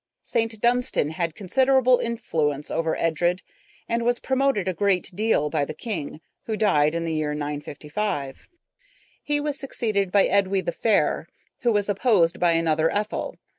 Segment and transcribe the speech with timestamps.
[0.23, 0.59] St.
[0.59, 3.43] Dunstan had considerable influence over Edred,
[3.87, 8.49] and was promoted a great deal by the king, who died in the year 955.
[9.21, 11.27] He was succeeded by Edwy the Fair,
[11.59, 13.35] who was opposed by another Ethel.